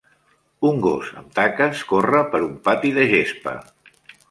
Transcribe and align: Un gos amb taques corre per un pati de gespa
Un 0.69 0.79
gos 0.85 1.11
amb 1.21 1.35
taques 1.41 1.85
corre 1.93 2.23
per 2.33 2.41
un 2.49 2.57
pati 2.71 2.95
de 2.99 3.07
gespa 3.15 3.57